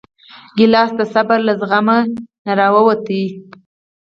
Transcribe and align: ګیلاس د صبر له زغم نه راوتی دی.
ګیلاس 0.57 0.89
د 0.99 1.01
صبر 1.13 1.39
له 1.47 1.53
زغم 1.61 1.87
نه 2.45 2.51
راوتی 2.59 2.99
دی. 3.07 3.25